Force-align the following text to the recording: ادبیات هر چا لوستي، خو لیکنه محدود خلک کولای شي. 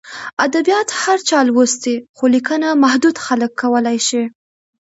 ادبیات 0.45 0.89
هر 1.03 1.17
چا 1.27 1.39
لوستي، 1.47 1.95
خو 2.15 2.23
لیکنه 2.33 2.67
محدود 2.83 3.15
خلک 3.25 3.51
کولای 3.61 3.99
شي. 4.07 4.21